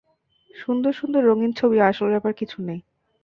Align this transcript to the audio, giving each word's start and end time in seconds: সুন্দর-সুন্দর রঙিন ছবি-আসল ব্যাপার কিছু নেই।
সুন্দর-সুন্দর 0.55 1.21
রঙিন 1.25 1.51
ছবি-আসল 1.53 2.07
ব্যাপার 2.13 2.33
কিছু 2.33 2.57
নেই। 2.61 2.79